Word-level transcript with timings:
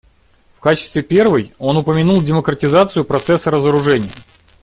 В 0.57 0.61
качестве 0.61 1.03
первой 1.03 1.53
он 1.59 1.77
упомянул 1.77 2.23
демократизацию 2.23 3.05
процесса 3.05 3.51
разоружения. 3.51 4.09